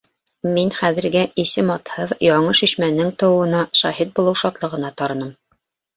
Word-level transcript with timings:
Мин 0.53 0.71
хәҙергә 0.77 1.21
исем-атһыҙ 1.43 2.13
яңы 2.27 2.55
шишмәнең 2.61 3.13
тыуыуына 3.25 3.61
шаһит 3.83 4.17
булыу 4.21 4.41
шатлығына 4.45 4.95
тарыным... 5.03 5.35